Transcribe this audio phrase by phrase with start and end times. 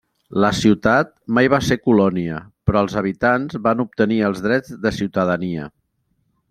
[0.43, 5.73] La ciutat mai va ser colònia, però els habitants van obtenir els drets de ciutadania.